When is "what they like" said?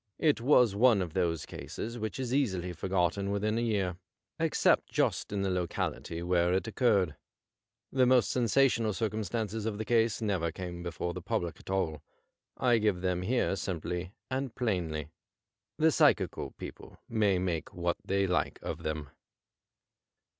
17.71-18.57